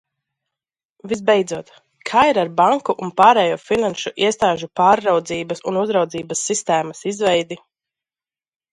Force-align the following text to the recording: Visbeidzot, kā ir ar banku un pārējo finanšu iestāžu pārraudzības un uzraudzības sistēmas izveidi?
Visbeidzot, 1.11 1.69
kā 2.11 2.23
ir 2.29 2.39
ar 2.45 2.51
banku 2.63 2.97
un 3.09 3.13
pārējo 3.23 3.61
finanšu 3.67 4.15
iestāžu 4.25 4.73
pārraudzības 4.83 5.65
un 5.73 5.81
uzraudzības 5.87 6.45
sistēmas 6.53 7.09
izveidi? 7.17 7.65